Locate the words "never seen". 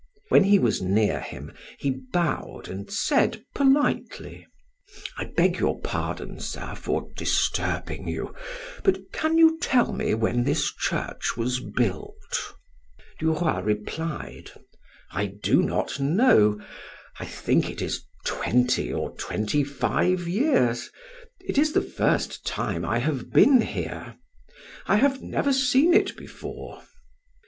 25.21-25.93